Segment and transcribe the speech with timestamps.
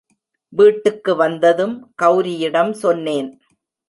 [0.53, 3.29] வீட்டுக்கு வந்ததும், கௌரியிடம் சொன்னேன்.